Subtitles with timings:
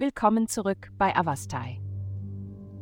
[0.00, 1.78] Willkommen zurück bei Avastai.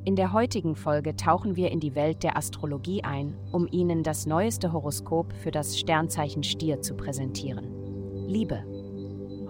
[0.04, 4.24] In der heutigen Folge tauchen wir in die Welt der Astrologie ein, um Ihnen das
[4.26, 8.28] neueste Horoskop für das Sternzeichen Stier zu präsentieren.
[8.28, 8.62] Liebe.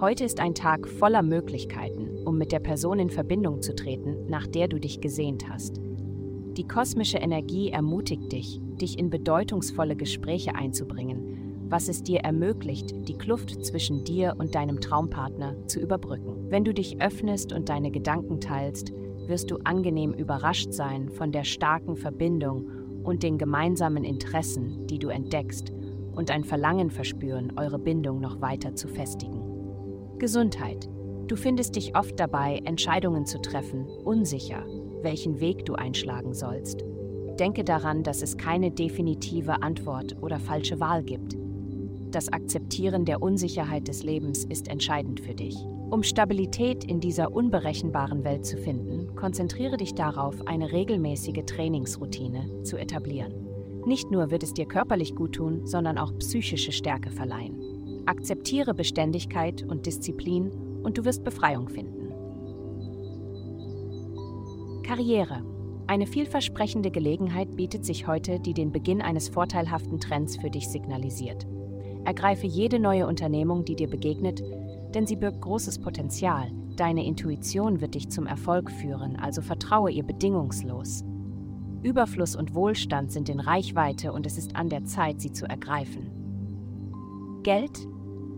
[0.01, 4.47] Heute ist ein Tag voller Möglichkeiten, um mit der Person in Verbindung zu treten, nach
[4.47, 5.79] der du dich gesehnt hast.
[6.57, 13.17] Die kosmische Energie ermutigt dich, dich in bedeutungsvolle Gespräche einzubringen, was es dir ermöglicht, die
[13.17, 16.51] Kluft zwischen dir und deinem Traumpartner zu überbrücken.
[16.51, 18.93] Wenn du dich öffnest und deine Gedanken teilst,
[19.27, 22.71] wirst du angenehm überrascht sein von der starken Verbindung
[23.03, 25.73] und den gemeinsamen Interessen, die du entdeckst,
[26.15, 29.41] und ein Verlangen verspüren, eure Bindung noch weiter zu festigen.
[30.19, 30.89] Gesundheit.
[31.29, 34.65] Du findest dich oft dabei, Entscheidungen zu treffen, unsicher,
[35.03, 36.85] welchen Weg du einschlagen sollst.
[37.39, 41.37] Denke daran, dass es keine definitive Antwort oder falsche Wahl gibt.
[42.11, 45.57] Das Akzeptieren der Unsicherheit des Lebens ist entscheidend für dich.
[45.91, 52.79] Um Stabilität in dieser unberechenbaren Welt zu finden, konzentriere dich darauf, eine regelmäßige Trainingsroutine zu
[52.79, 53.35] etablieren.
[53.85, 58.03] Nicht nur wird es dir körperlich gut tun, sondern auch psychische Stärke verleihen.
[58.07, 60.51] Akzeptiere Beständigkeit und Disziplin
[60.83, 62.13] und du wirst Befreiung finden.
[64.83, 65.45] Karriere.
[65.87, 71.47] Eine vielversprechende Gelegenheit bietet sich heute, die den Beginn eines vorteilhaften Trends für dich signalisiert.
[72.05, 74.43] Ergreife jede neue Unternehmung, die dir begegnet,
[74.95, 76.51] denn sie birgt großes Potenzial.
[76.77, 81.05] Deine Intuition wird dich zum Erfolg führen, also vertraue ihr bedingungslos.
[81.83, 86.11] Überfluss und Wohlstand sind in Reichweite und es ist an der Zeit, sie zu ergreifen.
[87.43, 87.87] Geld?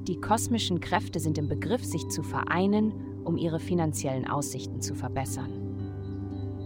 [0.09, 2.93] Die kosmischen Kräfte sind im Begriff, sich zu vereinen,
[3.25, 5.51] um ihre finanziellen Aussichten zu verbessern.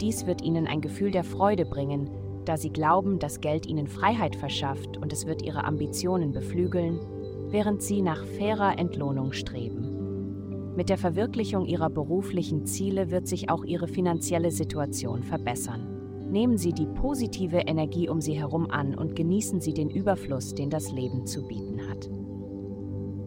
[0.01, 2.09] Dies wird ihnen ein Gefühl der Freude bringen,
[2.45, 7.01] da sie glauben, dass Geld ihnen Freiheit verschafft und es wird ihre Ambitionen beflügeln,
[7.51, 10.75] während sie nach fairer Entlohnung streben.
[10.77, 15.95] Mit der Verwirklichung ihrer beruflichen Ziele wird sich auch ihre finanzielle Situation verbessern.
[16.31, 20.71] Nehmen Sie die positive Energie um Sie herum an und genießen Sie den Überfluss, den
[20.71, 22.11] das Leben zu bieten hat.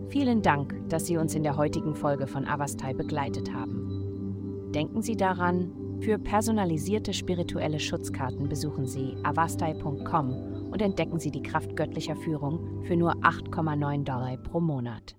[0.09, 4.71] Vielen Dank, dass Sie uns in der heutigen Folge von Avastai begleitet haben.
[4.73, 11.75] Denken Sie daran, für personalisierte spirituelle Schutzkarten besuchen Sie avastai.com und entdecken Sie die Kraft
[11.75, 15.17] göttlicher Führung für nur 8,9 Dollar pro Monat.